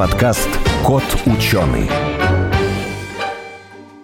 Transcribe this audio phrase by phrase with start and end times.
[0.00, 0.48] подкаст
[0.82, 1.86] «Кот ученый».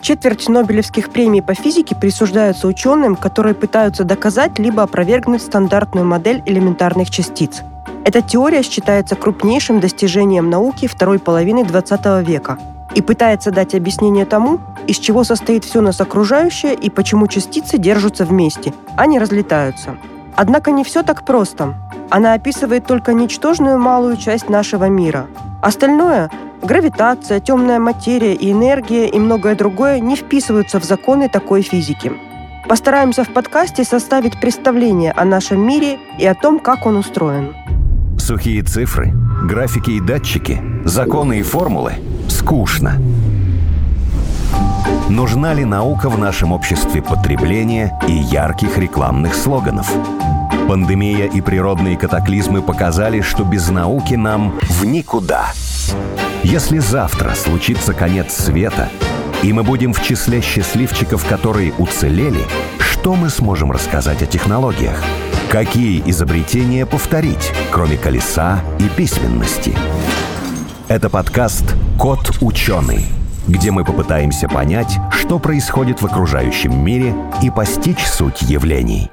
[0.03, 7.09] Четверть Нобелевских премий по физике присуждаются ученым, которые пытаются доказать либо опровергнуть стандартную модель элементарных
[7.09, 7.63] частиц.
[8.05, 12.59] Эта теория считается крупнейшим достижением науки второй половины XX века
[12.95, 18.27] и пытается дать объяснение тому, из чего состоит все нас окружающее и почему частицы держатся
[18.27, 19.97] вместе, а не разлетаются.
[20.37, 21.75] Однако не все так просто.
[22.11, 25.27] Она описывает только ничтожную малую часть нашего мира.
[25.63, 26.31] Остальное–
[26.63, 32.13] гравитация, темная материя и энергия и многое другое не вписываются в законы такой физики.
[32.69, 37.55] Постараемся в подкасте составить представление о нашем мире и о том, как он устроен.
[38.19, 39.13] Сухие цифры,
[39.45, 41.95] графики и датчики, законы и формулы–
[42.29, 43.01] скучно.
[45.09, 49.89] Нужна ли наука в нашем обществе потребления и ярких рекламных слоганов?
[50.67, 55.53] Пандемия и природные катаклизмы показали, что без науки нам в никуда.
[56.43, 58.89] Если завтра случится конец света,
[59.45, 62.45] и мы будем в числе счастливчиков, которые уцелели,
[62.81, 65.01] что мы сможем рассказать о технологиях?
[65.49, 69.73] Какие изобретения повторить, кроме колеса и письменности?
[70.89, 73.07] Это подкаст «Кот ученый»,
[73.47, 79.11] где мы попытаемся понять, что происходит в окружающем мире и постичь суть явлений.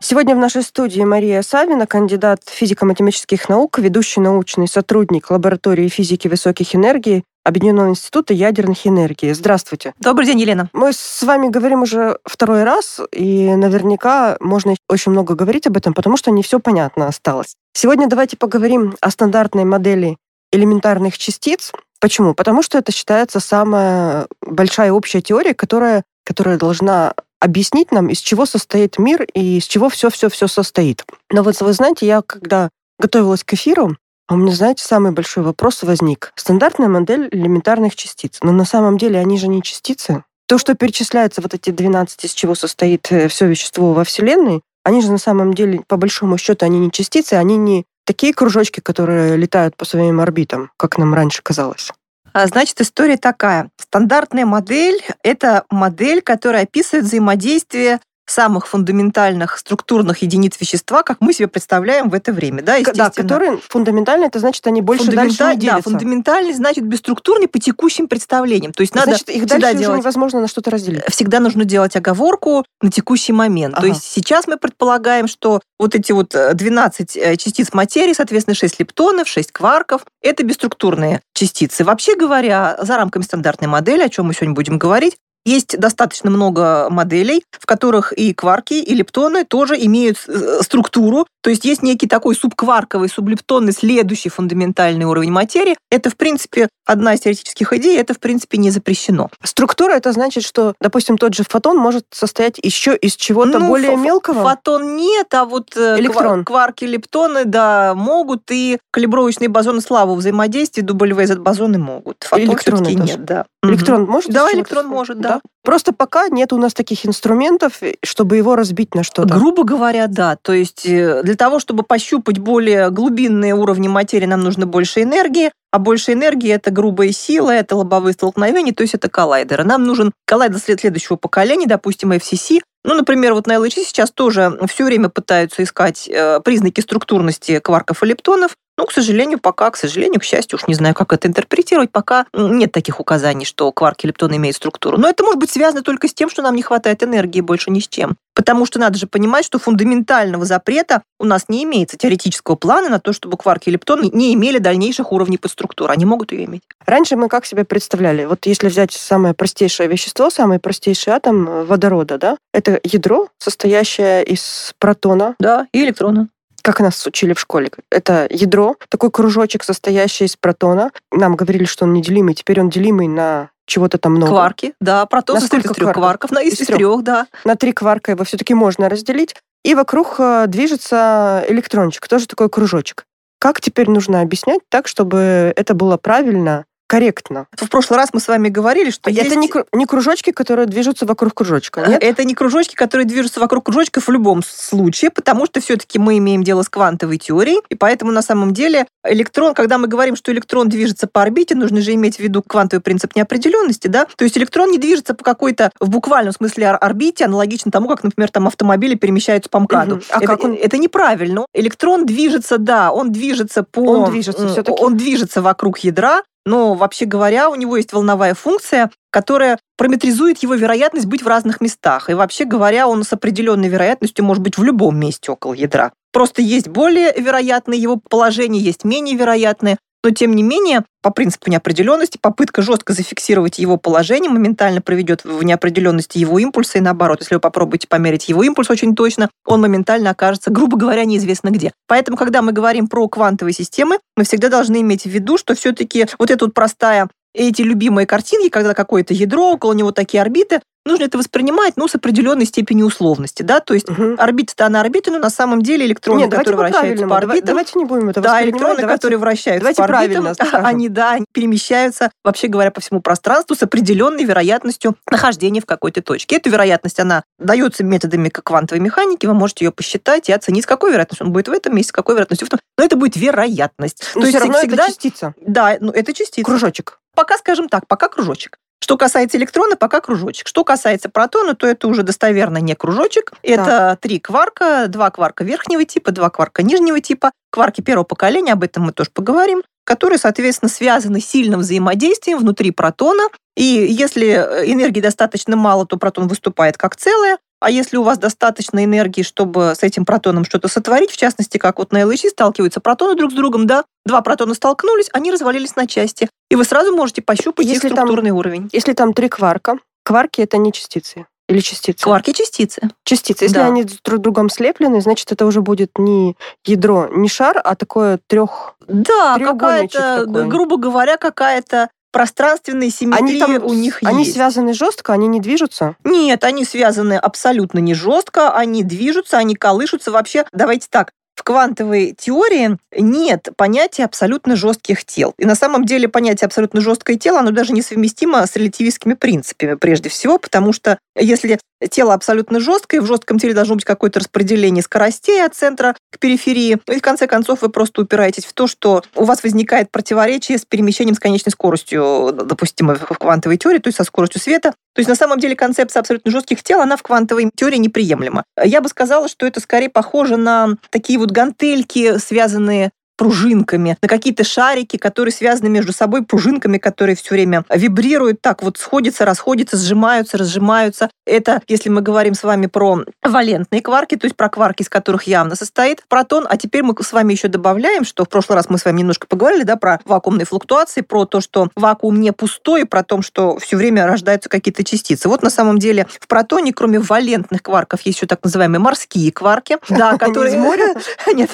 [0.00, 6.74] Сегодня в нашей студии Мария Савина, кандидат физико-математических наук, ведущий научный сотрудник лаборатории физики высоких
[6.74, 9.32] энергий Объединенного института ядерных энергий.
[9.32, 9.94] Здравствуйте.
[10.00, 10.68] Добрый день, Елена.
[10.74, 15.94] Мы с вами говорим уже второй раз, и наверняка можно очень много говорить об этом,
[15.94, 17.54] потому что не все понятно осталось.
[17.72, 20.18] Сегодня давайте поговорим о стандартной модели
[20.52, 21.72] элементарных частиц.
[22.00, 22.34] Почему?
[22.34, 28.46] Потому что это считается самая большая общая теория, которая, которая должна объяснить нам, из чего
[28.46, 31.04] состоит мир и из чего все-все-все состоит.
[31.30, 33.96] Но вот вы знаете, я когда готовилась к эфиру,
[34.30, 36.32] у меня, знаете, самый большой вопрос возник.
[36.36, 38.38] Стандартная модель элементарных частиц.
[38.42, 40.24] Но на самом деле они же не частицы.
[40.46, 45.02] То, что перечисляется вот эти 12, из чего состоит э, все вещество во Вселенной, они
[45.02, 49.36] же на самом деле, по большому счету, они не частицы, они не такие кружочки, которые
[49.36, 51.92] летают по своим орбитам, как нам раньше казалось.
[52.32, 53.68] А, значит, история такая.
[53.76, 58.00] Стандартная модель— это модель, которая описывает взаимодействие
[58.30, 62.62] самых фундаментальных структурных единиц вещества, как мы себе представляем в это время.
[62.62, 65.90] Да, да которые фундаментальные, это значит, они больше дальше не делятся.
[65.90, 68.72] Да, фундаментальный значит бесструктурный по текущим представлениям.
[68.72, 71.02] То есть надо значит, их дальше делать, уже невозможно на что-то разделить.
[71.08, 73.74] Всегда нужно делать оговорку на текущий момент.
[73.74, 73.82] Ага.
[73.82, 78.54] То есть сейчас мы предполагаем, что вот эти вот 12 э, э, частиц материи, соответственно,
[78.54, 81.84] 6 лептонов, 6 кварков, это бесструктурные частицы.
[81.84, 85.16] Вообще говоря, за рамками стандартной модели, о чем мы сегодня будем говорить,
[85.48, 91.26] есть достаточно много моделей, в которых и кварки, и лептоны тоже имеют э, структуру.
[91.42, 95.76] То есть есть некий такой субкварковый, сублептонный следующий фундаментальный уровень материи.
[95.90, 99.28] Это, в принципе, одна из теоретических идей, это, в принципе, не запрещено.
[99.42, 103.96] Структура это значит, что, допустим, тот же фотон может состоять еще из чего-то ну, более
[103.96, 104.42] мелкого?
[104.42, 106.44] Фотон нет, а вот э, Электрон.
[106.44, 112.24] кварки, лептоны, да, могут, и калибровочные бозоны славу взаимодействия, W-Z-бозоны могут.
[112.24, 113.46] Фотон Электроны нет, да.
[113.62, 114.12] Электрон угу.
[114.12, 114.30] может?
[114.30, 115.40] Да, электрон может, да.
[115.68, 119.34] Просто пока нет у нас таких инструментов, чтобы его разбить на что-то.
[119.34, 120.36] Грубо говоря, да.
[120.40, 125.50] То есть э, для того, чтобы пощупать более глубинные уровни материи, нам нужно больше энергии,
[125.70, 129.64] а больше энергии это грубая сила, это лобовые столкновения, то есть это коллайдеры.
[129.64, 132.60] Нам нужен коллайдер следующего поколения, допустим, FCC.
[132.88, 138.02] Ну, например, вот на LHC сейчас тоже все время пытаются искать э, признаки структурности кварков
[138.02, 141.26] и лептонов, ну, к сожалению, пока, к сожалению, к счастью, уж не знаю, как это
[141.26, 144.98] интерпретировать, пока нет таких указаний, что кварки лептоны имеют структуру.
[144.98, 147.80] Но это может быть связано только с тем, что нам не хватает энергии, больше ни
[147.80, 148.16] с чем.
[148.36, 153.00] Потому что надо же понимать, что фундаментального запрета у нас не имеется теоретического плана на
[153.00, 155.92] то, чтобы кварки и лептоны не имели дальнейших уровней подструктуры.
[155.92, 156.62] Они могут ее иметь.
[156.86, 158.26] Раньше мы как себе представляли?
[158.26, 164.74] Вот если взять самое простейшее вещество, самый простейший атом водорода, да, это ядро, состоящее из
[164.78, 165.34] протона.
[165.38, 166.28] Да, и электрона
[166.68, 167.70] как нас учили в школе.
[167.90, 170.90] Это ядро, такой кружочек, состоящий из протона.
[171.10, 174.32] Нам говорили, что он неделимый, теперь он делимый на чего-то там много.
[174.32, 177.26] Кварки, да, протон состоит из трех кварков, на, из, из трех, да.
[177.44, 179.34] На три кварка его все-таки можно разделить.
[179.64, 183.04] И вокруг э, движется электрончик, тоже такой кружочек.
[183.38, 187.46] Как теперь нужно объяснять так, чтобы это было правильно корректно.
[187.56, 189.36] В прошлый раз мы с вами говорили, что это есть...
[189.36, 191.84] не, кру- не кружочки, которые движутся вокруг кружочка.
[191.86, 192.02] Нет?
[192.02, 196.42] Это не кружочки, которые движутся вокруг кружочков в любом случае, потому что все-таки мы имеем
[196.42, 200.68] дело с квантовой теорией, и поэтому на самом деле электрон, когда мы говорим, что электрон
[200.68, 204.06] движется по орбите, нужно же иметь в виду квантовый принцип неопределенности, да?
[204.16, 208.30] То есть электрон не движется по какой-то в буквальном смысле орбите, аналогично тому, как, например,
[208.30, 209.96] там автомобили перемещаются по МКАДу.
[209.96, 210.04] Мгм.
[210.10, 211.44] А это, как он- это неправильно.
[211.52, 213.80] Электрон движется, да, он движется по...
[213.80, 214.82] Он движется м, всё-таки.
[214.82, 220.54] Он движется вокруг ядра, но вообще говоря, у него есть волновая функция, которая параметризует его
[220.54, 222.08] вероятность быть в разных местах.
[222.10, 225.92] И вообще говоря, он с определенной вероятностью может быть в любом месте около ядра.
[226.12, 229.76] Просто есть более вероятные его положения, есть менее вероятные.
[230.04, 235.42] Но, тем не менее, по принципу неопределенности, попытка жестко зафиксировать его положение моментально приведет в
[235.42, 236.78] неопределенности его импульса.
[236.78, 241.04] И наоборот, если вы попробуете померить его импульс очень точно, он моментально окажется, грубо говоря,
[241.04, 241.72] неизвестно где.
[241.86, 246.06] Поэтому, когда мы говорим про квантовые системы, мы всегда должны иметь в виду, что все-таки
[246.18, 251.04] вот эта вот простая эти любимые картинки, когда какое-то ядро, около него такие орбиты, нужно
[251.04, 254.16] это воспринимать, ну, с определенной степенью условности, да, то есть Мгм.
[254.18, 257.84] орбита-то она орбита, но на самом деле электроны, Нет, которые вращаются по орбитам, Давайте не
[257.84, 260.66] будем это да, электроны, давайте- которые вращаются давайте по орбитам, скажем.
[260.66, 266.36] они, да, перемещаются, вообще говоря, по всему пространству с определенной вероятностью нахождения в какой-то точке.
[266.36, 270.90] Эту вероятность, она дается методами квантовой механики, вы можете ее посчитать и оценить, с какой
[270.90, 272.60] вероятностью он будет в этом месте, с какой вероятностью в том.
[272.78, 274.02] Но это будет вероятность.
[274.14, 274.82] Но То есть все равно всегда...
[274.84, 275.34] это частица.
[275.40, 276.44] Да, ну это частица.
[276.44, 276.98] Кружочек.
[277.14, 278.58] Пока, скажем так, пока кружочек.
[278.80, 280.46] Что касается электрона, пока кружочек.
[280.46, 283.32] Что касается протона, то это уже достоверно не кружочек.
[283.42, 288.62] Это три кварка, два кварка верхнего типа, два кварка нижнего типа, кварки первого поколения, об
[288.62, 293.24] этом мы тоже поговорим, которые, соответственно, связаны сильным взаимодействием внутри протона.
[293.56, 298.18] И если э, энергии достаточно мало, то протон выступает как целое, а если у вас
[298.18, 302.80] достаточно энергии, чтобы с этим протоном что-то сотворить, в частности, как вот на LHC сталкиваются
[302.80, 306.28] протоны друг с другом, да, два протона столкнулись, они развалились на части.
[306.50, 308.68] И вы сразу можете пощупать их Если там- структурный уровень.
[308.72, 311.26] Если там три кварка, кварки это не частицы.
[311.48, 312.04] Или частицы?
[312.04, 312.90] Кварки частицы.
[313.04, 313.44] Частицы.
[313.44, 313.66] Если Да.
[313.66, 318.20] они друг с другом слеплены, значит, это уже будет не ядро, не шар, а такое
[318.26, 318.74] трех...
[318.86, 324.34] Да, какая-то, грубо говоря, какая-то пространственная симметрия Они там у них Они есть.
[324.34, 325.96] связаны жестко, они не движутся.
[326.04, 330.10] Нет, они связаны абсолютно не жестко, они движутся, они колышутся.
[330.10, 335.34] Вообще, давайте так, в квантовой теории нет понятия абсолютно жестких тел.
[335.38, 340.08] И на самом деле понятие абсолютно жесткое тело, оно даже несовместимо с релятивистскими принципами прежде
[340.08, 345.44] всего, потому что если тело абсолютно жесткое, в жестком теле должно быть какое-то распределение скоростей
[345.44, 349.02] от центра к периферии, ну и в конце концов вы просто упираетесь в то, что
[349.14, 353.98] у вас возникает противоречие с перемещением с конечной скоростью, допустимо в квантовой теории, то есть
[353.98, 354.72] со скоростью света.
[354.94, 358.44] То есть на самом деле концепция абсолютно жестких тел, она в квантовой теории неприемлема.
[358.62, 364.44] Я бы сказала, что это скорее похоже на такие вот гантельки, связанные пружинками, на какие-то
[364.44, 370.38] шарики, которые связаны между собой пружинками, которые все время вибрируют, так вот сходятся, расходятся, сжимаются,
[370.38, 371.10] разжимаются.
[371.26, 375.24] Это, если мы говорим с вами про валентные кварки, то есть про кварки, из которых
[375.24, 378.78] явно состоит протон, а теперь мы с вами еще добавляем, что в прошлый раз мы
[378.78, 383.02] с вами немножко поговорили, да, про вакуумные флуктуации, про то, что вакуум не пустой, про
[383.02, 385.28] то, что все время рождаются какие-то частицы.
[385.28, 389.78] Вот на самом деле в протоне, кроме валентных кварков, есть еще так называемые морские кварки,
[389.88, 390.54] да, которые...
[390.54, 390.94] из моря?
[391.34, 391.50] Нет,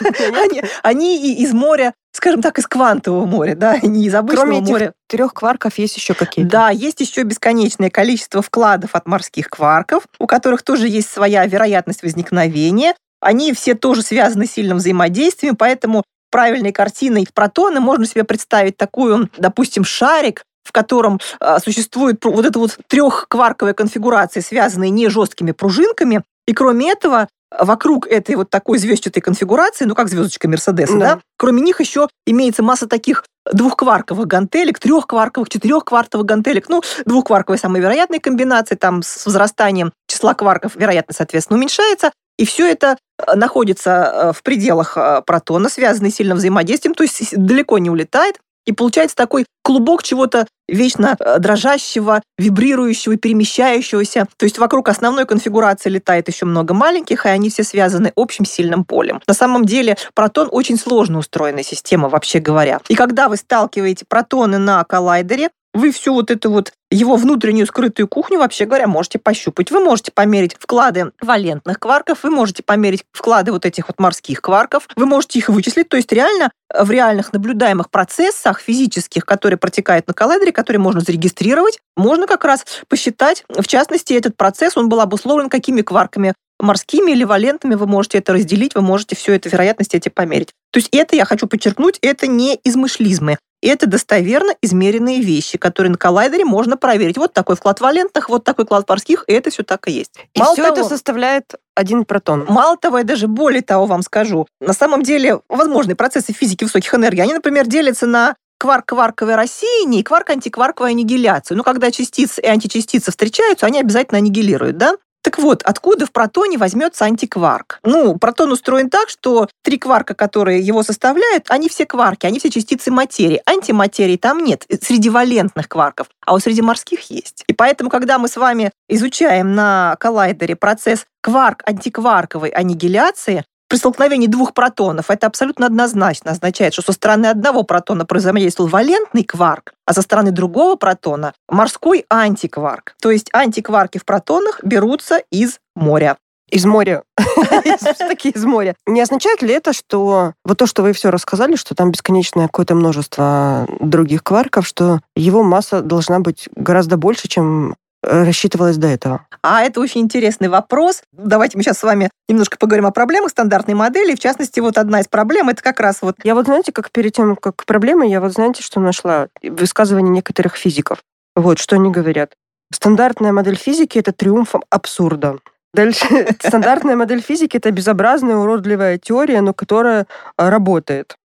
[0.82, 4.93] они, из моря, скажем так, из квантового моря, да, не из обычного Кроме этих моря.
[5.09, 6.51] трех кварков есть еще какие-то.
[6.51, 12.03] Да, есть еще бесконечное количество вкладов от морских кварков, у которых тоже есть своя вероятность
[12.03, 12.95] возникновения.
[13.21, 19.31] Они все тоже связаны с сильным взаимодействием, поэтому правильной картиной протона можно себе представить такую,
[19.39, 26.23] допустим, шарик, в котором э, существует вот эта вот трехкварковая конфигурация, связанная не жесткими пружинками,
[26.47, 27.29] и кроме этого
[27.59, 31.15] вокруг этой вот такой звездчатой конфигурации, ну как звездочка Мерседеса, Да.
[31.15, 36.69] да, кроме них еще имеется масса таких двухкварковых гантелек, трехкварковых, четырехкварковых гантелек.
[36.69, 42.13] Ну, двухкварковая самая вероятная комбинация, там с возрастанием числа кварков вероятность, соответственно, уменьшается.
[42.39, 47.37] И все это э, находится э, в пределах э, протона, связанный сильным взаимодействием, то есть
[47.37, 48.39] далеко не улетает.
[48.67, 54.27] И получается такой клубок чего-то вечно э, дрожащего, вибрирующего, перемещающегося.
[54.37, 58.85] То есть вокруг основной конфигурации летает еще много маленьких, и они все связаны общим сильным
[58.85, 59.21] полем.
[59.27, 62.81] На самом деле протон очень сложно устроенная система, вообще говоря.
[62.89, 68.06] И когда вы сталкиваете протоны на коллайдере, вы всю вот эту вот его внутреннюю скрытую
[68.06, 69.72] кухню, вообще говоря, можете пощупать.
[69.72, 74.88] Вы можете померить вклады валентных кварков, вы можете померить вклады вот этих вот морских кварков,
[74.94, 75.88] вы можете их вычислить.
[75.88, 81.00] То есть реально э, в реальных наблюдаемых процессах физических, которые протекают на коллайдере, которые можно
[81.00, 87.13] зарегистрировать, можно как раз посчитать, в частности, этот процесс, он был обусловлен какими кварками морскими
[87.13, 90.51] или валентными, вы можете это разделить, вы можете все это вероятности эти померить.
[90.73, 93.39] То есть это, я хочу подчеркнуть, это не измышлизмы.
[93.63, 97.17] Это достоверно измеренные вещи, которые на коллайдере можно проверить.
[97.17, 100.13] Вот такой вклад валентных, вот такой вклад морских, и это все так и есть.
[100.34, 102.44] И Мало все того, это составляет один протон.
[102.46, 104.46] Мало того, я даже более того вам скажу.
[104.61, 110.05] На самом деле, возможные процессы физики высоких энергий, они, например, делятся на кварк-кварковое рассеяние и
[110.05, 111.56] кварк-антикварковая аннигиляцию.
[111.56, 114.94] Ну, когда частицы и античастицы встречаются, они обязательно аннигилируют, да?
[115.24, 117.81] Так вот, откуда в протоне возьмется антикварк?
[117.82, 122.50] Ну, протон устроен так, что три кварка, которые его составляют, они все кварки, они все
[122.50, 123.40] частицы материи.
[123.46, 127.43] Антиматерии там нет среди валентных кварков, а вот среди морских есть.
[127.46, 134.55] И поэтому, когда мы с вами изучаем на коллайдере процесс кварк-антикварковой аннигиляции, при столкновении двух
[134.55, 140.03] протонов это абсолютно однозначно означает, что со стороны одного протона производительствовал валентный кварк, а со
[140.03, 142.94] стороны другого протона морской антикварк.
[143.01, 146.17] То есть антикварки в протонах берутся из моря.
[146.51, 147.03] Из моря.
[147.19, 148.77] Все-таки из моря.
[148.87, 152.75] Не означает ли это, что вот то, что вы все рассказали, что там бесконечное какое-то
[152.75, 159.27] множество других кварков, что его масса должна быть гораздо больше, чем рассчитывалось до этого?
[159.43, 161.03] А это очень интересный вопрос.
[161.13, 164.15] Давайте мы сейчас с вами немножко поговорим о проблемах стандартной модели.
[164.15, 166.17] В частности, вот одна из проблем это как раз вот...
[166.25, 169.29] Я вот, знаете, как перед тем, как проблемы, я вот, знаете, что нашла?
[169.43, 170.99] Высказывание некоторых физиков.
[171.34, 172.32] Вот, что они говорят.
[172.73, 175.39] Стандартная модель физики— это триумф абсурда.
[175.75, 176.06] Дальше.
[176.41, 180.06] Стандартная модель физики— это безобразная, уродливая теория, но которая
[180.37, 181.17] а, работает.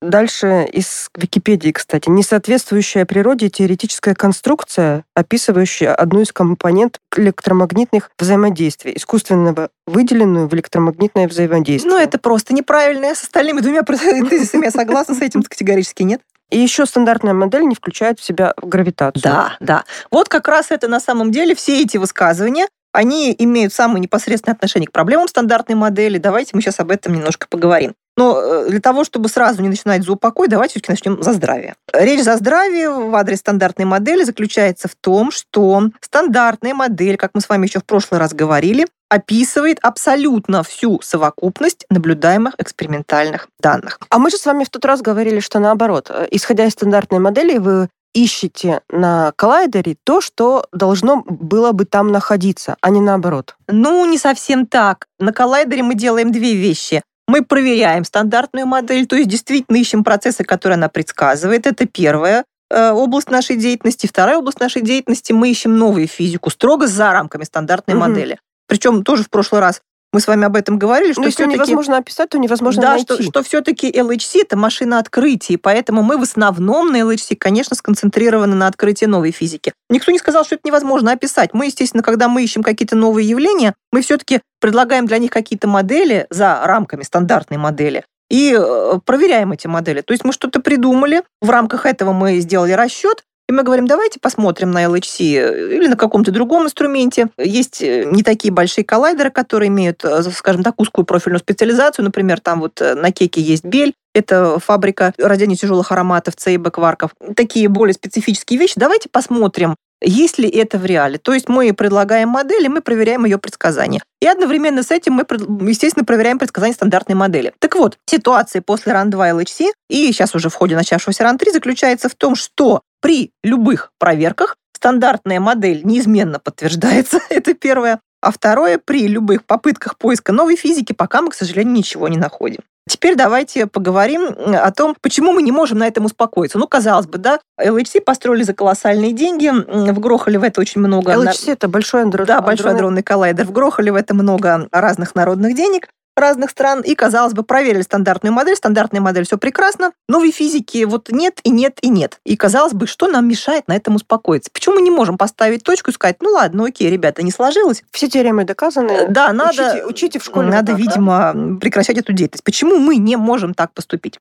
[0.00, 2.08] Дальше из Википедии, кстати.
[2.08, 11.92] Несоответствующая природе теоретическая конструкция, описывающая одну из компонент электромагнитных взаимодействий, искусственного выделенную в электромагнитное взаимодействие.
[11.92, 13.14] Ну, это просто неправильно.
[13.14, 16.20] С остальными двумя тезисами я согласна с этим категорически нет.
[16.50, 19.22] И еще стандартная модель не включает в себя гравитацию.
[19.22, 19.84] Да, да.
[20.10, 24.86] Вот как раз это на самом деле все эти высказывания, они имеют самое непосредственное отношение
[24.86, 26.18] к проблемам стандартной модели.
[26.18, 27.94] Давайте мы сейчас об этом немножко поговорим.
[28.18, 31.76] Но э, для того, чтобы сразу не начинать за упокой, давайте все-таки начнем за здравие.
[31.92, 37.40] Речь за здравие в адрес стандартной модели заключается в том, что стандартная модель, как мы
[37.40, 44.00] с вами еще в прошлый раз говорили, описывает абсолютно всю совокупность наблюдаемых экспериментальных данных.
[44.10, 47.20] А мы же с вами в тот раз говорили, что наоборот, э, исходя из стандартной
[47.20, 53.54] модели, вы ищете на коллайдере то, что должно было бы там находиться, а не наоборот.
[53.68, 55.06] Ну, не совсем так.
[55.20, 57.02] На коллайдере мы делаем две вещи.
[57.28, 61.66] Мы проверяем стандартную модель, то есть действительно ищем процессы, которые она предсказывает.
[61.66, 64.06] Это первая э, область нашей деятельности.
[64.06, 68.04] Вторая область нашей деятельности мы ищем новую физику строго за рамками стандартной угу.
[68.04, 68.38] модели.
[68.66, 71.98] Причем тоже в прошлый раз мы с вами об этом говорили, что Но если невозможно
[71.98, 73.14] описать, то невозможно да, найти.
[73.14, 78.54] что, что все-таки LHC это машина открытий, поэтому мы в основном на LHC, конечно, сконцентрированы
[78.54, 79.72] на открытии новой физики.
[79.90, 81.50] Никто не сказал, что это невозможно описать.
[81.52, 86.26] Мы, естественно, когда мы ищем какие-то новые явления, мы все-таки предлагаем для них какие-то модели
[86.30, 90.02] за рамками стандартной модели и э, проверяем эти модели.
[90.02, 94.20] То есть мы что-то придумали, в рамках этого мы сделали расчет, и мы говорим, давайте
[94.20, 97.28] посмотрим на LHC или на каком-то другом инструменте.
[97.38, 102.04] Есть э, не такие большие коллайдеры, которые имеют, э, скажем так, узкую профильную специализацию.
[102.04, 107.12] Например, там вот э, на Кеке есть Бель, это фабрика рождения тяжелых ароматов, ЦИБ, кварков.
[107.36, 108.74] Такие более специфические вещи.
[108.76, 111.18] Давайте посмотрим, есть ли это в реале.
[111.18, 114.02] То есть мы предлагаем модель, и мы проверяем ее предсказания.
[114.20, 115.26] И одновременно с этим мы,
[115.68, 117.52] естественно, проверяем предсказания стандартной модели.
[117.60, 122.14] Так вот, ситуация после RAN2 LHC и сейчас уже в ходе начавшегося RAN3 заключается в
[122.14, 128.00] том, что при любых проверках стандартная модель неизменно подтверждается, это первое.
[128.20, 132.60] А второе, при любых попытках поиска новой физики, пока мы, к сожалению, ничего не находим.
[132.88, 136.58] Теперь давайте поговорим о том, почему мы не можем на этом успокоиться.
[136.58, 139.50] Ну, казалось бы, да, LHC построили за колоссальные деньги,
[139.92, 141.12] вгрохали в это очень много...
[141.12, 142.26] LHC— это большой андронный...
[142.26, 143.44] Да, большой адронный коллайдер.
[143.44, 148.56] Вгрохали в это много разных народных денег разных стран и, казалось бы, проверили стандартную модель.
[148.56, 149.92] Стандартная модель все прекрасно.
[150.08, 152.20] Новой физики вот нет и нет и нет.
[152.24, 154.50] И, казалось бы, что нам мешает на этом успокоиться?
[154.52, 157.82] Почему мы не можем поставить точку и сказать, ну ладно, окей, ребята, не сложилось.
[157.90, 158.90] Все теоремы доказаны.
[158.90, 159.50] Э, да, надо...
[159.50, 160.48] Учите, учите в школе.
[160.48, 161.58] Надо, так, видимо, да?
[161.60, 162.44] прекращать эту деятельность.
[162.44, 164.18] Почему мы не можем так поступить?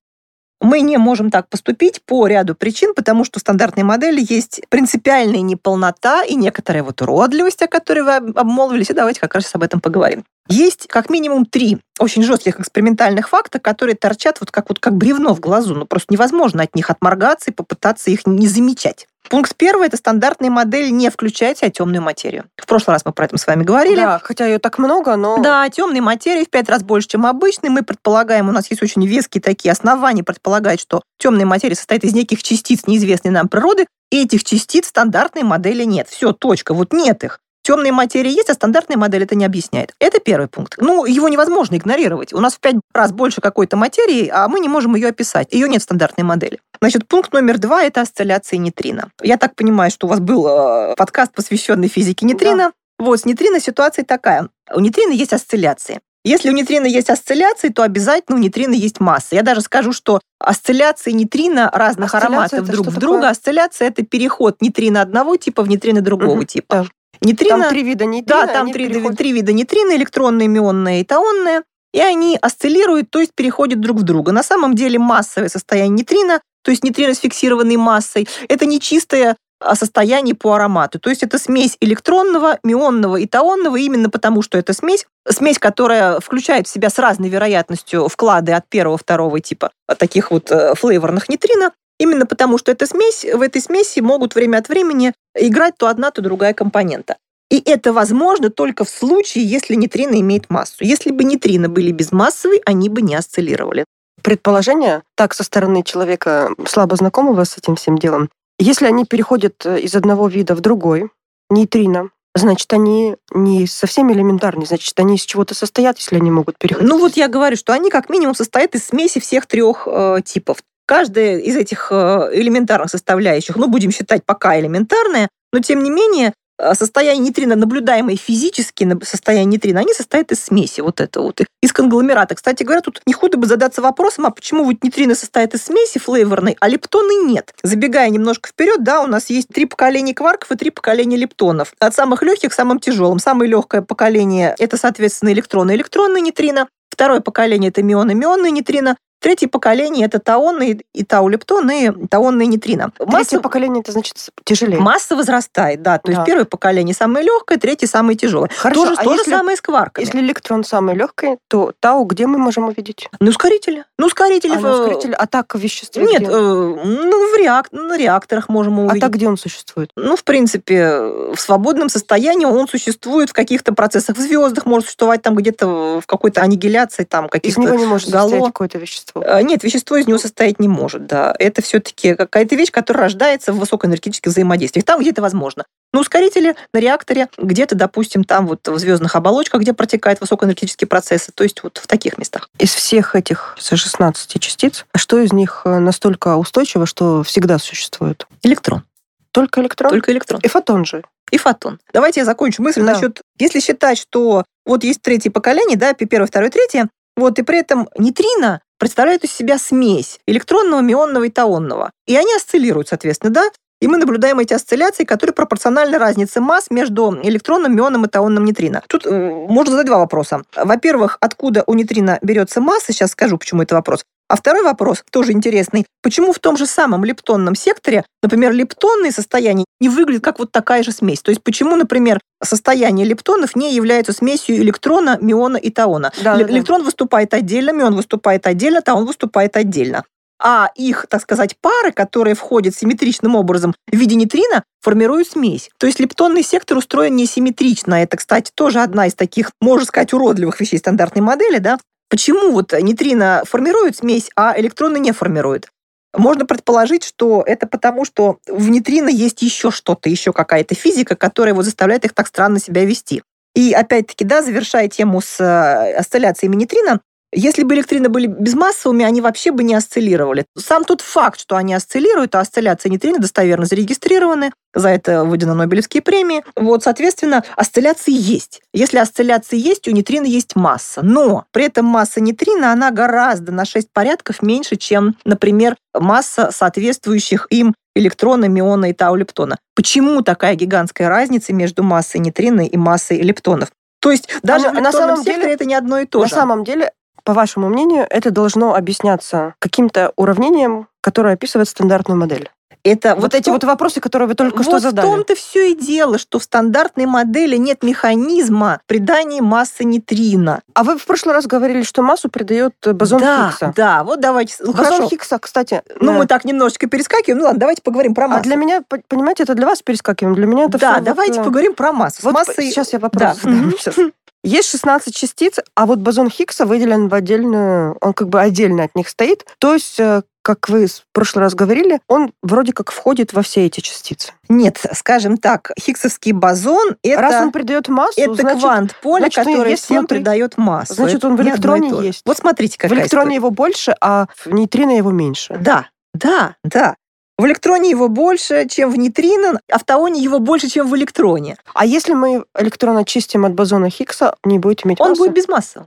[0.60, 5.42] Мы не можем так поступить по ряду причин, потому что в стандартной модели есть принципиальная
[5.42, 9.80] неполнота и некоторая вот уродливость, о которой вы обмолвились, и давайте как раз об этом
[9.82, 10.24] поговорим.
[10.50, 15.36] Есть как минимум три очень жестких экспериментальных факта, которые торчат вот как, вот как бревно
[15.36, 15.76] в глазу.
[15.76, 19.08] Ну, просто невозможно от них отморгаться и попытаться их не замечать.
[19.30, 22.46] Пункт первый– это стандартная модель не включает в себя темную материю.
[22.58, 23.98] В прошлый раз мы про это с вами говорили.
[23.98, 25.38] Да, хотя ее так много, но...
[25.38, 27.70] Да, темной материи в пять раз больше, чем обычной.
[27.70, 32.14] Мы предполагаем, у нас есть очень веские такие основания предполагать, что темная материя состоит из
[32.14, 36.08] неких частиц неизвестной нам природы, этих частиц стандартной модели нет.
[36.10, 39.94] Все, точка, вот нет их темные материи есть, а стандартная модель это не объясняет.
[40.00, 40.76] Это первый пункт.
[40.78, 42.32] Ну, его невозможно игнорировать.
[42.32, 45.52] У нас в пять раз больше какой-то материи, а мы не можем ее описать.
[45.52, 46.60] Ее нет в стандартной модели.
[46.80, 49.10] Значит, пункт номер два– это осцилляции нейтрино.
[49.22, 52.72] Я так понимаю, что у вас был э, подкаст, посвященный физике нейтрино.
[52.98, 53.06] Да.
[53.06, 54.48] Вот, с нейтрино ситуация такая.
[54.74, 56.00] У нейтрино есть осцилляции.
[56.24, 59.36] Если у нейтрино есть осцилляции, то обязательно у нейтрино есть масса.
[59.36, 63.30] Я даже скажу, что осцилляции нейтрино разных ароматов друг в друга.
[63.30, 66.76] Осцилляция– это переход нейтрино одного типа в нейтрино другого угу, типа.
[66.76, 66.86] Да.
[67.22, 68.46] Нейтрино, там три вида нейтрино.
[68.46, 69.18] Да, там три, переходят...
[69.18, 71.64] три вида нейтрино, электронные, мионные и таонные.
[71.94, 74.32] И они осциллируют, то есть переходят друг в друга.
[74.32, 79.36] На самом деле массовое состояние нейтрино, то есть нейтрино с фиксированной массой, это не чистое
[79.60, 81.00] о состоянии по аромату.
[81.00, 86.20] То есть это смесь электронного, мионного и таонного, именно потому что это смесь, смесь, которая
[86.20, 91.30] включает в себя с разной вероятностью вклады от первого, второго типа таких вот э, флейворных
[91.30, 95.88] нейтрино, именно потому что эта смесь, в этой смеси могут время от времени играть то
[95.88, 97.18] одна, то другая компонента.
[97.50, 100.84] И это возможно только в случае, если нейтрино имеет массу.
[100.84, 103.86] Если бы нейтрино были безмассовые, они бы не осциллировали.
[104.22, 109.80] Предположение, так со стороны человека, слабо знакомого с этим всем делом, если они переходят э,
[109.80, 111.10] из одного вида в другой,
[111.50, 116.90] нейтрино, значит, они не совсем элементарные, значит, они из чего-то состоят, если они могут переходить.
[116.90, 120.58] Ну вот я говорю, что они как минимум состоят из смеси всех трех э, типов.
[120.88, 126.34] Каждая из этих э, элементарных составляющих, ну, будем считать пока элементарная, но тем не менее
[126.60, 131.72] Э, состояние нейтрино, наблюдаемое физически состояние нейтрино, они состоят из смеси вот это вот, из
[131.72, 132.36] конгломерата.
[132.36, 136.00] Кстати говоря, тут не худо бы задаться вопросом, а почему вот нейтрино состоит из смеси
[136.00, 137.54] флейворной, а лептоны нет?
[137.62, 141.74] Забегая немножко вперед, да, у нас есть три поколения кварков и три поколения лептонов.
[141.80, 143.20] От самых легких к самым тяжелым.
[143.20, 146.68] Самое легкое поколение– это, соответственно, электроны, электронные нейтрино.
[146.90, 148.98] Второе поколение– это мионы, мионные нейтрино.
[149.20, 152.92] Третье поколение это таонные и таулептоны, и таонные нейтрино.
[153.00, 153.30] Масса...
[153.30, 154.80] Третье поколение это значит тяжелее.
[154.80, 155.98] Масса возрастает, да.
[155.98, 156.14] То да.
[156.14, 158.50] есть первое поколение самое легкое, третье самое тяжелое.
[158.56, 160.06] Хорошо, то же, а то если, же самое с кварками.
[160.06, 163.10] Если электрон самый легкий, то тау где мы можем увидеть?
[163.20, 163.86] Ну, ускорители.
[163.98, 164.54] Ну, ускорители.
[164.56, 165.16] А, ну, ускорители.
[165.18, 167.72] а так в веществе Нет, э, ну, в реак...
[167.72, 169.04] на реакторах можем увидеть.
[169.04, 169.92] А так где он существует?
[169.96, 174.18] Ну, в принципе, в свободном состоянии он существует в каких-то процессах.
[174.18, 178.10] В звездах может существовать там где-то в какой-то аннигиляции там каких-то Из него не может
[178.10, 178.46] гало.
[178.46, 179.17] какое-то вещество?
[179.26, 181.34] Э, нет, вещество вещество из него состоять не может, да.
[181.40, 184.86] Это все-таки какая-то вещь, которая рождается в высокоэнергетических взаимодействиях.
[184.86, 185.66] Там, где это возможно.
[185.94, 191.32] На ускорителе, на реакторе, где-то, допустим, там вот в звездных оболочках, где протекают высокоэнергетические процессы,
[191.34, 192.50] то есть вот в таких местах.
[192.60, 198.28] Из всех этих 16 частиц, что из них э, настолько устойчиво, что всегда существует?
[198.44, 198.84] Электрон.
[199.32, 199.92] Только электрон?
[199.92, 200.42] Только электрон.
[200.44, 201.04] И фотон же.
[201.32, 201.80] И фотон.
[201.94, 202.94] Давайте я закончу мысль да.
[202.94, 203.22] насчет...
[203.40, 207.90] Если считать, что вот есть третье поколение, да, первое, второе, третье, вот, и при этом
[207.98, 211.92] нейтрино представляют из себя смесь электронного, мионного и таонного.
[212.06, 213.50] И они осциллируют, соответственно, да?
[213.80, 218.82] И мы наблюдаем эти осцилляции, которые пропорциональны разнице масс между электронным, мионом и таонным нейтрино.
[218.88, 220.42] Тут можно задать два вопроса.
[220.56, 222.92] Во-первых, откуда у нейтрино берется масса?
[222.92, 224.04] Сейчас скажу, почему это вопрос.
[224.30, 225.86] А второй вопрос, тоже интересный.
[226.02, 230.84] Почему в том же самом лептонном секторе, например, лептонные состояния не выглядят как вот такая
[230.84, 231.22] же смесь?
[231.22, 236.12] То есть почему, например, состояние лептонов не является смесью электрона, миона и таона?
[236.22, 240.04] Да, Л- да, электрон выступает отдельно, мион выступает отдельно, таон выступает отдельно.
[240.40, 245.70] А их, так сказать, пары, которые входят симметричным образом в виде нейтрино, формируют смесь.
[245.80, 247.96] То есть лептонный сектор устроен несимметрично.
[247.96, 252.74] Это, кстати, тоже одна из таких, можно сказать, уродливых вещей стандартной модели, да, Почему вот
[252.74, 255.70] нейтрино формируют смесь, а электроны не формируют?
[256.16, 261.54] Можно предположить, что это потому, что в нейтрино есть еще что-то, еще какая-то физика, которая
[261.54, 263.24] вот заставляет их так странно себя вести.
[263.54, 267.02] И опять-таки, да, завершая тему с э, осцилляциями нейтрино,
[267.34, 270.46] если бы электрины были безмассовыми, они вообще бы не осциллировали.
[270.58, 276.02] Сам тот факт, что они осциллируют, а осцилляции нейтрино достоверно зарегистрированы, за это выданы Нобелевские
[276.02, 276.44] премии.
[276.56, 278.62] Вот, соответственно, осцилляции есть.
[278.74, 281.02] Если осцилляции есть, у нейтрина есть масса.
[281.02, 287.48] Но при этом масса нейтрина, она гораздо на 6 порядков меньше, чем, например, масса соответствующих
[287.50, 289.58] им электрона, миона и тау-лептона.
[289.76, 293.70] Почему такая гигантская разница между массой нейтрина и массой лептонов?
[294.00, 296.36] То есть даже а на самом деле это не одно и то на же.
[296.36, 296.92] На самом деле
[297.28, 302.50] по вашему мнению, это должно объясняться каким-то уравнением, которое описывает стандартную модель?
[302.86, 305.06] Это вот, вот эти том, вот вопросы, которые вы только вот что задали.
[305.06, 310.62] в том-то все и дело, что в стандартной модели нет механизма придания массы нейтрино.
[310.74, 313.74] А вы в прошлый раз говорили, что массу придает бозон да, Хиггса.
[313.76, 314.56] Да, вот давайте.
[314.60, 315.10] Бозон Хорошо.
[315.10, 315.82] Хиггса, кстати.
[316.00, 316.20] Ну, да.
[316.20, 317.40] мы так немножечко перескакиваем.
[317.40, 318.40] Ну ладно, давайте поговорим про массу.
[318.40, 320.34] А для меня, понимаете, это для вас перескакиваем.
[320.34, 322.22] Для меня это Да, все давайте вот, поговорим про массу.
[322.24, 322.70] Вот массой...
[322.70, 323.34] Сейчас я вопрос да.
[323.34, 323.74] задам.
[323.78, 323.96] Сейчас.
[324.44, 328.96] Есть 16 частиц, а вот бозон Хиггса выделен в отдельную, он как бы отдельно от
[328.96, 329.46] них стоит.
[329.60, 333.66] То есть э, как вы в прошлый раз говорили, он вроде как входит во все
[333.66, 334.32] эти частицы.
[334.48, 337.22] Нет, скажем так, Хиггсовский бозон это...
[337.22, 340.20] Раз он придает массу, это значит, квант поля, значит, который всем внутри.
[340.20, 340.94] придает массу.
[340.94, 342.22] Значит, Это он в электроне есть.
[342.26, 343.36] Вот смотрите, какая в электроне история.
[343.36, 345.58] его больше, а в нейтрино его меньше.
[345.60, 346.96] Да, да, да.
[347.38, 351.58] В электроне его больше, чем в нейтрино, а в таоне его больше, чем в электроне.
[351.76, 355.24] А если мы электрон очистим от бозона Хиггса, не будет иметь Он массу?
[355.24, 355.86] будет без массы.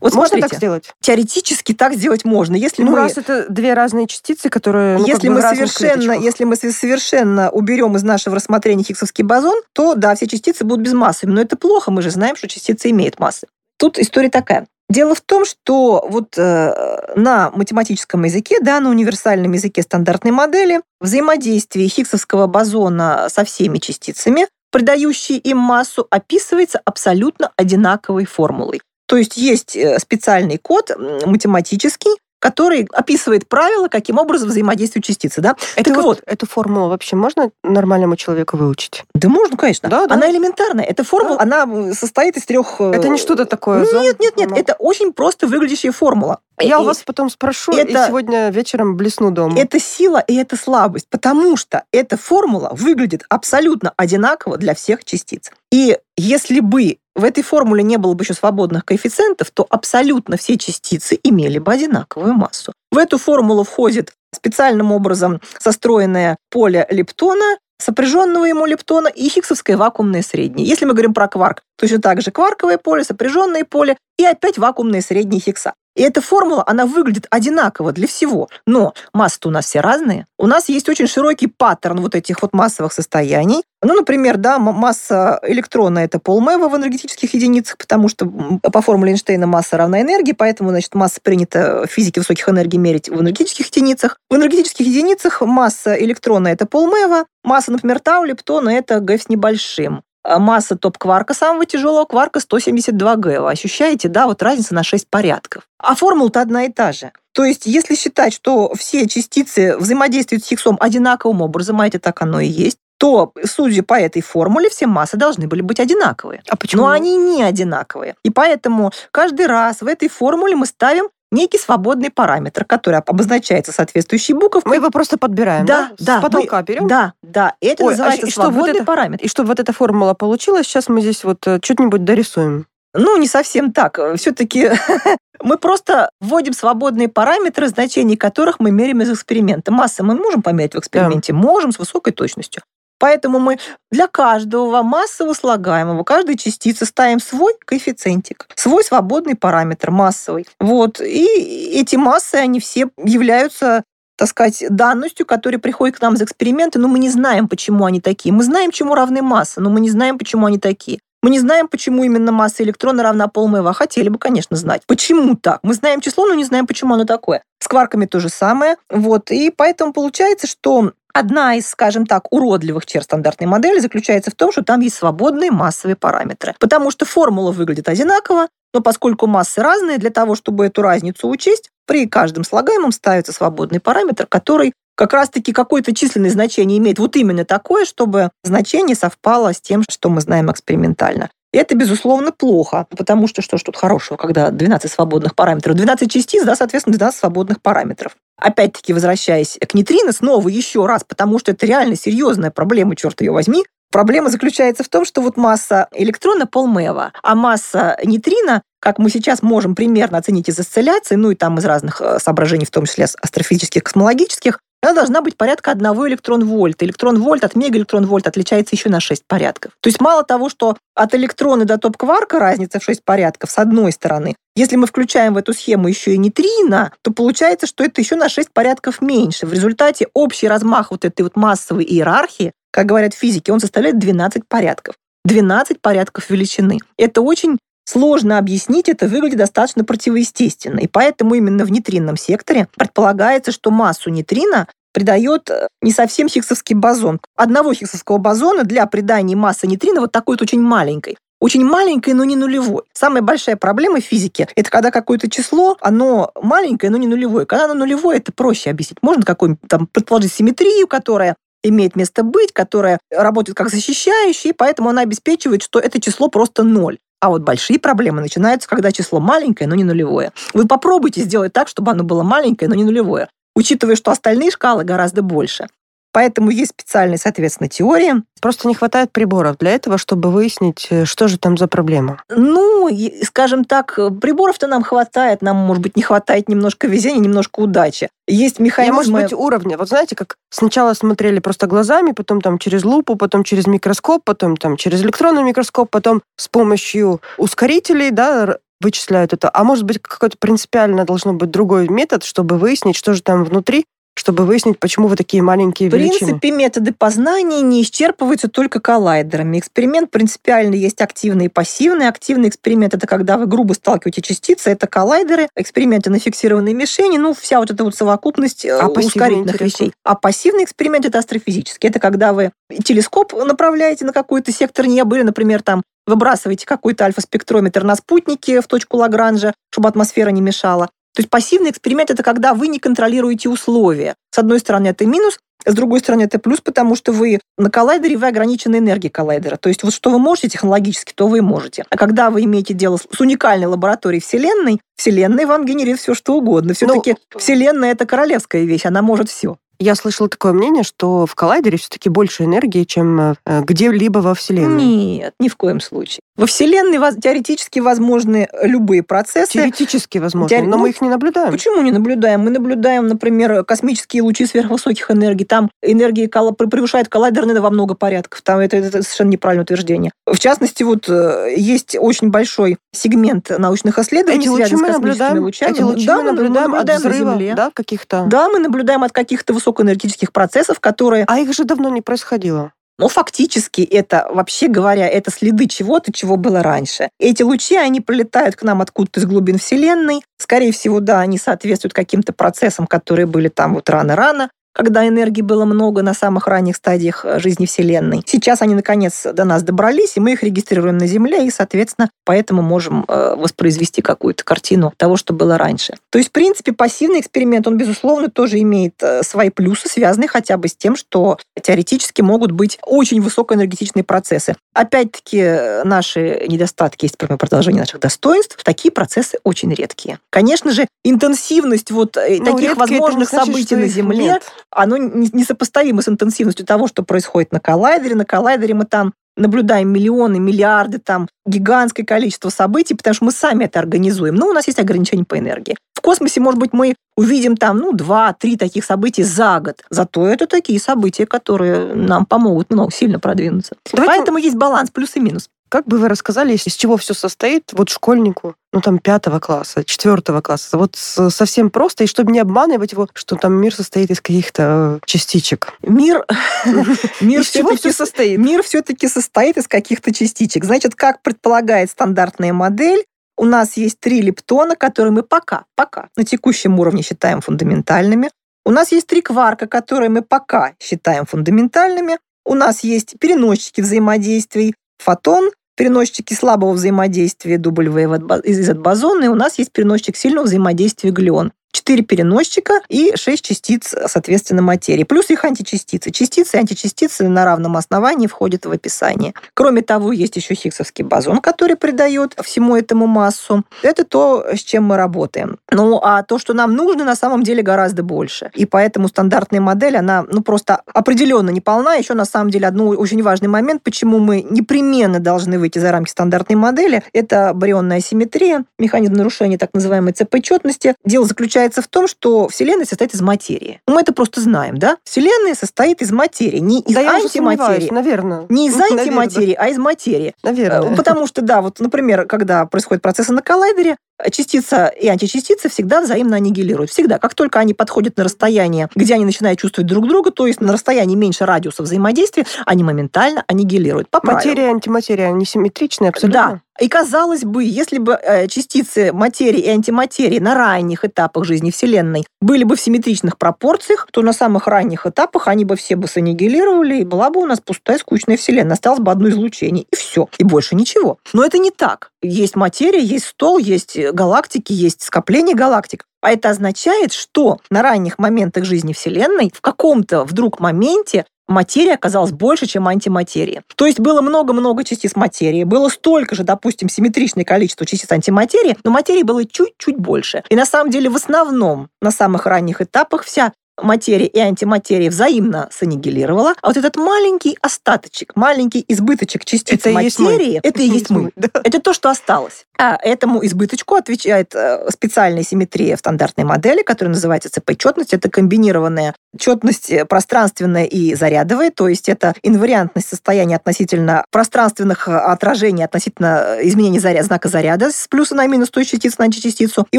[0.00, 0.94] Вот Можно смотрите, так сделать?
[1.00, 2.56] теоретически так сделать можно.
[2.56, 6.24] Если Ну, мы, раз это две разные частицы, которые ну, если мы совершенно, клеточках.
[6.24, 10.92] если мы совершенно уберем из нашего рассмотрения Хиггсовский бозон, то да, все частицы будут без
[10.92, 11.28] массы.
[11.28, 13.46] Но это плохо, мы же знаем, что частицы имеют массы.
[13.78, 14.66] Тут история такая.
[14.92, 20.82] Дело в том, что вот э, на математическом языке, да, на универсальном языке стандартной модели,
[21.00, 28.82] взаимодействие Хиггсовского бозона со всеми частицами, придающие им массу, описывается абсолютно одинаковой формулой.
[29.06, 30.90] То есть есть э, специальный код
[31.24, 35.40] математический, который описывает правила, каким образом взаимодействуют частицы.
[35.40, 35.54] Да?
[35.76, 39.04] Это так вот, вот, эту формулу вообще можно нормальному человеку выучить?
[39.14, 39.88] да можно, конечно.
[39.88, 40.14] Да, да.
[40.16, 40.84] Она элементарная.
[40.84, 42.80] Эта формула, она м, состоит из трех...
[42.80, 43.84] э, Это не что-то такое.
[43.84, 46.40] зон- Нет, нет, нет, это очень просто выглядящая формула.
[46.60, 49.58] Я у И- вас потом спрошу, и это- сегодня вечером блесну дома.
[49.58, 55.50] Это сила и это слабость, потому что эта формула выглядит абсолютно одинаково для всех частиц.
[55.70, 60.56] И если бы в этой формуле не было бы еще свободных коэффициентов, то абсолютно все
[60.56, 62.72] частицы имели бы одинаковую массу.
[62.90, 70.22] В эту формулу входит специальным образом состроенное поле лептона, сопряженного ему лептона и хиггсовское вакуумное
[70.22, 70.66] среднее.
[70.66, 75.00] Если мы говорим про кварк, точно так же кварковое поле, сопряженное поле и опять вакуумное
[75.02, 75.74] среднее Хиггса.
[75.94, 78.48] И эта формула, она выглядит одинаково для всего.
[78.66, 80.26] Но массы-то у нас все разные.
[80.38, 83.62] У нас есть очень широкий паттерн вот этих вот массовых состояний.
[83.82, 89.46] Ну, например, да, масса электрона– это полмева в энергетических единицах, потому что по формуле Эйнштейна
[89.46, 94.18] масса равна энергии, поэтому, значит, масса принята в физике высоких энергий мерить в энергетических единицах.
[94.30, 100.02] В энергетических единицах масса электрона– это полмева, масса, например, тау лептона– это г с небольшим.
[100.24, 103.40] А Масса топ-кварка, самого тяжелого кварка, 172 Г.
[103.40, 105.64] Вы ощущаете, да, вот разница на 6 порядков.
[105.78, 107.12] А формула-то одна и та же.
[107.32, 112.20] То есть, если считать, что все частицы взаимодействуют с Хиггсом одинаковым образом, а это так
[112.22, 116.42] оно и есть, то, судя по этой формуле, все массы должны были быть одинаковые.
[116.48, 116.82] А почему?
[116.82, 118.14] Но они не одинаковые.
[118.22, 124.34] И поэтому каждый раз в этой формуле мы ставим некий свободный параметр, который обозначается соответствующей
[124.34, 124.70] буковкой.
[124.70, 125.90] Мы его просто подбираем, да?
[125.98, 126.86] Да, да, С потолка берем?
[126.86, 127.54] Да, да.
[127.60, 129.24] Это Ой, а называется и что, вот свободный это- параметр.
[129.24, 132.66] И чтобы вот эта формула получилась, сейчас мы здесь вот э, что-нибудь дорисуем.
[132.94, 133.98] Ну, не совсем так.
[134.16, 134.70] Все-таки
[135.42, 139.72] мы просто вводим свободные параметры, значения которых мы меряем из эксперимента.
[139.72, 141.32] Массы мы можем померить в эксперименте?
[141.32, 142.62] Можем, с высокой точностью.
[143.02, 143.58] Поэтому мы
[143.90, 150.46] для каждого массового слагаемого, каждой частицы ставим свой коэффициентик, свой свободный параметр массовый.
[150.60, 151.00] Вот.
[151.00, 151.26] И
[151.74, 153.82] эти массы, они все являются
[154.16, 158.00] так сказать, данностью, которая приходит к нам из эксперимента, но мы не знаем, почему они
[158.00, 158.32] такие.
[158.32, 161.00] Мы знаем, чему равны массы, но мы не знаем, почему они такие.
[161.24, 163.70] Мы не знаем, почему именно масса электрона равна полмева.
[163.70, 164.82] а Хотели бы, конечно, знать.
[164.86, 165.60] Почему так?
[165.64, 167.42] Мы знаем число, но не знаем, почему оно такое.
[167.62, 168.76] С кварками то же самое.
[168.90, 169.30] Вот.
[169.30, 174.50] И поэтому получается, что Одна из, скажем так, уродливых черт стандартной модели заключается в том,
[174.50, 176.54] что там есть свободные массовые параметры.
[176.58, 181.68] Потому что формула выглядит одинаково, но поскольку массы разные, для того, чтобы эту разницу учесть,
[181.86, 187.44] при каждом слагаемом ставится свободный параметр, который как раз-таки какое-то численное значение имеет вот именно
[187.44, 191.28] такое, чтобы значение совпало с тем, что мы знаем экспериментально.
[191.52, 195.76] И это, безусловно, плохо, потому что что ж тут хорошего, когда 12 свободных параметров?
[195.76, 198.12] 12 частиц, да, соответственно, 12 свободных параметров.
[198.38, 203.32] Опять-таки, возвращаясь к нейтрино, снова еще раз, потому что это реально серьезная проблема, черт ее
[203.32, 203.64] возьми.
[203.92, 209.42] Проблема заключается в том, что вот масса электрона полмева, а масса нейтрино, как мы сейчас
[209.42, 213.04] можем примерно оценить из осцилляций, ну и там из разных э, соображений, в том числе
[213.04, 216.84] астрофизических, космологических, она должна быть порядка одного электрон-вольта.
[216.84, 219.72] Электрон-вольт от мегаэлектрон-вольт отличается еще на 6 порядков.
[219.80, 223.92] То есть мало того, что от электрона до топ-кварка разница в 6 порядков с одной
[223.92, 228.16] стороны, если мы включаем в эту схему еще и нейтрино, то получается, что это еще
[228.16, 229.46] на 6 порядков меньше.
[229.46, 234.46] В результате общий размах вот этой вот массовой иерархии, как говорят физики, он составляет 12
[234.48, 234.96] порядков.
[235.24, 236.80] 12 порядков величины.
[236.96, 240.80] Это очень Сложно объяснить, это выглядит достаточно противоестественно.
[240.80, 246.76] И поэтому именно в нейтринном секторе предполагается, что массу нейтрина придает э, не совсем хиггсовский
[246.76, 247.18] бозон.
[247.34, 251.16] Одного хиггсовского бозона для придания массы нейтрина вот такой вот очень маленькой.
[251.40, 252.82] Очень маленькой, но не нулевой.
[252.92, 257.46] Самая большая проблема в физике– это когда какое-то число, оно маленькое, но не нулевое.
[257.46, 258.98] Когда оно нулевое, это проще объяснить.
[259.02, 264.90] Можно какую-нибудь там предположить симметрию, которая имеет место быть, которая работает как защищающая, и поэтому
[264.90, 266.98] она обеспечивает, что это число просто ноль.
[267.22, 270.32] А вот большие проблемы начинаются, когда число маленькое, но не нулевое.
[270.54, 274.82] Вы попробуйте сделать так, чтобы оно было маленькое, но не нулевое, учитывая, что остальные шкалы
[274.82, 275.68] гораздо больше.
[276.12, 278.22] Поэтому есть специальные, соответственно, теории.
[278.40, 282.22] Просто не хватает приборов для этого, чтобы выяснить, э, что же там за проблема.
[282.28, 282.88] Ну,
[283.22, 288.08] скажем так, приборов-то нам хватает, нам, может быть, не хватает немножко везения, немножко удачи.
[288.26, 288.94] Есть механизмы...
[288.94, 289.78] Я, может быть, уровня.
[289.78, 294.56] Вот знаете, как сначала смотрели просто глазами, потом там через лупу, потом через микроскоп, потом
[294.56, 299.50] там через электронный микроскоп, потом с помощью ускорителей, да, вычисляют это.
[299.52, 303.86] А может быть, какой-то принципиально должно быть другой метод, чтобы выяснить, что же там внутри,
[304.14, 306.16] чтобы выяснить, почему вы такие маленькие величины.
[306.16, 309.58] В принципе, методы познания не исчерпываются только коллайдерами.
[309.58, 312.08] Эксперимент принципиально есть активный и пассивный.
[312.08, 315.48] Активный эксперимент– это когда вы грубо сталкиваете частицы, это коллайдеры.
[315.56, 319.92] Эксперименты на фиксированной мишени, ну, вся вот эта вот совокупность э, а ускорительных вещей.
[320.04, 321.88] А пассивный эксперимент– это астрофизический.
[321.88, 322.52] Это когда вы
[322.84, 328.66] телескоп направляете на какой-то сектор неба или, например, там выбрасываете какой-то альфа-спектрометр на спутнике в
[328.66, 330.90] точку Лагранжа, чтобы атмосфера не мешала.
[331.14, 334.14] То есть пассивный эксперимент– это когда вы не контролируете условия.
[334.30, 338.16] С одной стороны, это минус, с другой стороны, это плюс, потому что вы на коллайдере,
[338.16, 339.56] вы ограничены энергией коллайдера.
[339.56, 341.84] То есть вот что вы можете технологически, то вы можете.
[341.90, 346.74] А когда вы имеете дело с уникальной лабораторией Вселенной, Вселенная вам генерирует все, что угодно.
[346.74, 349.56] Все-таки ну, Вселенная– это королевская вещь, она может все.
[349.82, 354.84] Я слышала такое мнение, что в коллайдере все-таки больше энергии, чем э, где-либо во Вселенной.
[354.84, 356.20] Нет, ни в коем случае.
[356.36, 359.52] Во Вселенной теоретически возможны любые процессы.
[359.52, 360.66] Теоретически возможны, Теор...
[360.66, 361.50] но мы их не наблюдаем.
[361.50, 362.40] Почему не наблюдаем?
[362.40, 365.44] Мы наблюдаем, например, космические лучи сверхвысоких энергий.
[365.44, 368.40] Там энергия превышает коллайдерные во много порядков.
[368.42, 370.12] Там это, это совершенно неправильное утверждение.
[370.26, 375.72] В частности, вот э, есть очень большой сегмент научных исследований, Эти лучи мы наблюдаем, лучами.
[375.72, 377.54] Эти лучи да, мы наблюдаем, мы наблюдаем от взрыва, Земле.
[377.54, 378.24] Да, каких-то.
[378.26, 381.24] Да, мы наблюдаем от каких-то высокоэнергетических процессов, которые...
[381.26, 382.72] А их же давно не происходило.
[382.98, 387.08] Но фактически это, вообще говоря, это следы чего-то, чего было раньше.
[387.18, 390.22] Эти лучи, они прилетают к нам откуда-то из глубин Вселенной.
[390.38, 395.64] Скорее всего, да, они соответствуют каким-то процессам, которые были там вот рано-рано когда энергии было
[395.64, 398.22] много на самых ранних стадиях э, жизни Вселенной.
[398.26, 402.62] Сейчас они, наконец, до нас добрались, и мы их регистрируем на Земле, и, соответственно, поэтому
[402.62, 405.94] можем э, воспроизвести какую-то картину того, что было раньше.
[406.10, 410.56] То есть, в принципе, пассивный эксперимент, он, безусловно, тоже имеет э, свои плюсы, связанные хотя
[410.56, 414.56] бы с тем, что теоретически могут быть очень высокоэнергетичные процессы.
[414.74, 418.58] Опять-таки, наши недостатки есть прямое продолжение наших достоинств.
[418.64, 420.18] Такие процессы очень редкие.
[420.30, 426.02] Конечно же, интенсивность вот Но ну, таких возможных значит, событий на Земле нет оно несопоставимо
[426.02, 428.14] с интенсивностью того, что происходит на коллайдере.
[428.14, 433.64] На коллайдере мы там наблюдаем миллионы, миллиарды, там гигантское количество событий, потому что мы сами
[433.64, 434.34] это организуем.
[434.34, 435.76] Но у нас есть ограничения по энергии.
[435.94, 439.82] В космосе, может быть, мы увидим там, ну, два-три таких события за год.
[439.88, 443.76] Зато это такие события, которые нам помогут много сильно продвинуться.
[443.92, 444.16] Давайте...
[444.16, 445.48] Поэтому есть баланс плюс и минус.
[445.72, 450.42] Как бы вы рассказали, из чего все состоит вот школьнику, ну там пятого класса, четвертого
[450.42, 455.00] класса, вот совсем просто, и чтобы не обманывать его, что там мир состоит из каких-то
[455.00, 455.72] э, частичек.
[455.80, 456.26] Мир,
[457.22, 458.38] мир все-таки состоит.
[458.38, 460.62] Мир все-таки состоит из каких-то частичек.
[460.66, 463.06] Значит, как предполагает стандартная модель,
[463.38, 468.28] у нас есть три лептона, которые мы пока, пока на текущем уровне считаем фундаментальными.
[468.66, 472.18] У нас есть три кварка, которые мы пока считаем фундаментальными.
[472.44, 475.50] У нас есть переносчики взаимодействий, фотон,
[475.82, 481.52] переносчики слабого взаимодействия W из бозона, и у нас есть переносчик сильного взаимодействия глион.
[481.72, 485.04] 4 переносчика и 6 частиц, соответственно, материи.
[485.04, 486.10] Плюс их античастицы.
[486.10, 489.34] Частицы и античастицы на равном основании входят в описание.
[489.54, 493.64] Кроме того, есть еще хиггсовский бозон, который придает всему этому массу.
[493.82, 495.58] Это то, с чем мы работаем.
[495.70, 498.50] Ну, а то, что нам нужно, на самом деле гораздо больше.
[498.54, 501.94] И поэтому стандартная модель, она ну, просто определенно не полна.
[501.94, 506.10] Еще, на самом деле, одно очень важный момент, почему мы непременно должны выйти за рамки
[506.10, 510.94] стандартной модели, это барионная асимметрия, механизм нарушения так называемой ЦП-четности.
[511.04, 513.80] Дело заключается заключается в том, что Вселенная состоит из материи.
[513.86, 514.98] Мы это просто знаем, да?
[515.04, 517.90] Вселенная состоит из материи, не из да антиматерии.
[517.90, 518.46] наверное.
[518.48, 520.34] Не из антиматерии, а из материи.
[520.42, 520.92] Наверное.
[520.92, 523.96] Э, потому что, да, вот, например, когда происходят процессы на коллайдере,
[524.30, 526.90] частица и античастица всегда взаимно аннигилируют.
[526.90, 527.18] Всегда.
[527.18, 530.72] Как только они подходят на расстояние, где они начинают чувствовать друг друга, то есть на
[530.72, 534.08] расстоянии меньше радиуса взаимодействия, они моментально аннигилируют.
[534.10, 536.40] По Материя и антиматерия, они симметричны абсолютно?
[536.40, 536.60] Да.
[536.80, 542.24] И казалось бы, если бы э, частицы материи и антиматерии на ранних этапах жизни Вселенной
[542.40, 547.00] были бы в симметричных пропорциях, то на самых ранних этапах они бы все бы саннигилировали,
[547.00, 548.74] и была бы у нас пустая, скучная Вселенная.
[548.74, 550.28] Осталось бы одно излучение, и все.
[550.38, 551.18] И больше ничего.
[551.34, 552.11] Но это не так.
[552.22, 556.04] Есть материя, есть стол, есть галактики, есть скопление галактик.
[556.20, 562.32] А это означает, что на ранних моментах жизни Вселенной в каком-то вдруг моменте материи оказалось
[562.32, 563.62] больше, чем антиматерии.
[563.76, 568.90] То есть было много-много частиц материи, было столько же, допустим, симметричное количество частиц антиматерии, но
[568.90, 570.44] материи было чуть-чуть больше.
[570.48, 575.68] И на самом деле в основном на самых ранних этапах вся материи и антиматерии взаимно
[575.70, 580.88] саннигилировала, а вот этот маленький остаточек, маленький избыточек частиц Это и есть материи, это и
[580.88, 581.30] есть мы.
[581.42, 581.48] Да.
[581.64, 582.66] Это то, что осталось.
[582.78, 588.12] А этому избыточку отвечает э, специальная симметрия в стандартной модели, которая называется ЦП-четность.
[588.12, 595.12] Это комбинированная четность э, пространственная и зарядовая, то есть это инвариантность состояния относительно пространственных э,
[595.12, 599.86] отражений, относительно изменений заря- знака заряда с плюса на минус той частицы на античастицу.
[599.92, 599.98] И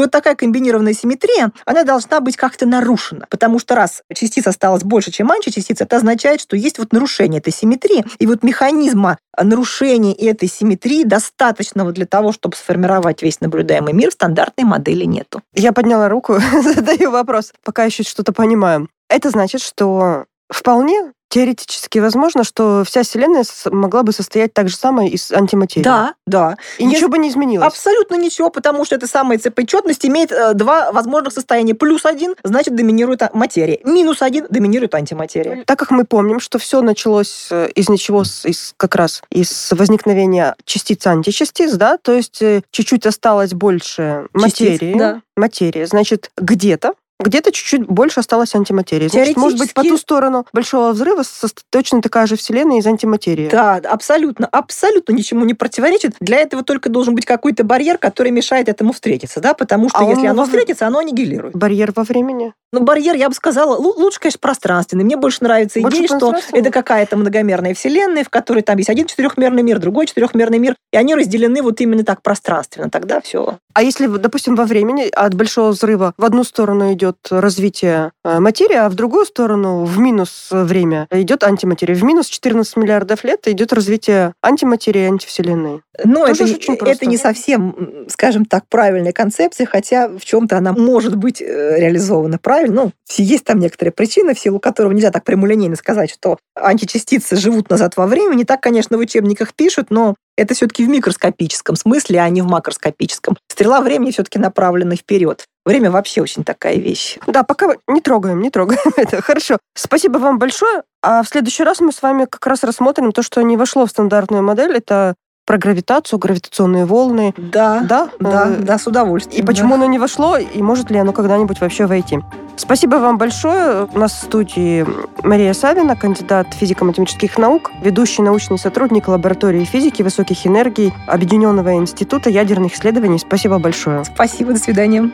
[0.00, 5.10] вот такая комбинированная симметрия, она должна быть как-то нарушена, потому что раз частица осталась больше,
[5.10, 10.48] чем античастица, это означает, что есть вот нарушение этой симметрии, и вот механизма нарушения этой
[10.48, 15.42] симметрии достаточного для того, чтобы сформировать весь наблюдаемый мир, в стандартной модели нету.
[15.54, 18.88] Я подняла руку, задаю вопрос, пока еще что-то понимаю.
[19.08, 25.10] Это значит, что вполне теоретически возможно, что вся Вселенная могла бы состоять так же самое
[25.10, 25.82] из антиматерии.
[25.82, 26.56] Да, да.
[26.78, 27.66] И ничего бы не изменилось.
[27.66, 31.74] Абсолютно ничего, потому что эта самая ЦП-четность имеет э, два возможных состояния.
[31.74, 33.80] Плюс один, значит, доминирует а- материя.
[33.82, 35.64] Минус один, доминирует антиматерия.
[35.64, 40.54] Так как мы помним, что все началось э, из ничего, из, как раз из возникновения
[40.64, 44.94] частиц античастиц, да, то есть э, чуть-чуть осталось больше Частиц, материи.
[44.96, 45.20] да.
[45.36, 45.86] Материя.
[45.88, 49.08] Значит, где-то где-то чуть-чуть больше осталось антиматерии.
[49.08, 51.22] Значит, может быть, по ту сторону Большого взрыва
[51.70, 53.48] точно такая же Вселенная из антиматерии.
[53.50, 56.16] Да, абсолютно, абсолютно ничему не противоречит.
[56.20, 60.04] Для этого только должен быть какой-то барьер, который мешает этому встретиться, да, потому что А
[60.04, 61.54] если оно во- встретится, оно аннигилирует.
[61.54, 62.52] Барьер во времени.
[62.72, 65.04] Ну, барьер, я бы сказала, лу- лучше, конечно, пространственный.
[65.04, 69.06] Мне больше нравится Больше идея, что это какая-то многомерная вселенная, в которой там есть один
[69.06, 72.90] четырехмерный мир, другой четырехмерный мир, и они разделены вот именно так пространственно.
[72.90, 73.58] Тогда все.
[73.74, 78.76] А если, допустим, во времени от Большого взрыва в одну сторону идет развитие э, материи,
[78.76, 81.94] а в другую сторону, в минус время, идет антиматерия.
[81.94, 85.82] В минус 14 миллиардов лет идет развитие антиматерии и антивселенной.
[86.02, 87.06] Но Тоже это, очень это просто.
[87.06, 92.74] не совсем, скажем так, правильная концепция, хотя в чем-то она может быть э, реализована правильно.
[92.74, 97.70] Ну, есть там некоторые причины, в силу которого нельзя так прямолинейно сказать, что античастицы живут
[97.70, 98.44] назад во времени.
[98.44, 103.36] Так, конечно, в учебниках пишут, но это все-таки в микроскопическом смысле, а не в макроскопическом.
[103.48, 105.46] Стрела времени все-таки направлена вперед.
[105.64, 107.18] Время вообще очень такая вещь.
[107.26, 109.22] Да, пока не трогаем, не трогаем это.
[109.22, 109.58] Хорошо.
[109.74, 110.82] Спасибо вам большое.
[111.02, 113.90] А в следующий раз мы с вами как раз рассмотрим то, что не вошло в
[113.90, 114.76] стандартную модель.
[114.76, 115.14] Это
[115.44, 117.34] про гравитацию, гравитационные волны.
[117.36, 118.08] Да, Да?
[118.18, 119.42] да, Э, да, с удовольствием.
[119.42, 119.74] И почему да.
[119.76, 122.20] оно не вошло, и может ли оно когда-нибудь вообще войти.
[122.56, 123.86] Спасибо вам большое.
[123.92, 124.86] У нас в студии
[125.22, 132.74] Мария Савина, кандидат физико-математических наук, ведущий научный сотрудник лаборатории физики высоких энергий Объединенного института ядерных
[132.74, 133.18] исследований.
[133.18, 134.04] Спасибо большое.
[134.04, 135.10] Спасибо, до свидания.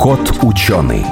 [0.00, 1.04] Кот ученый.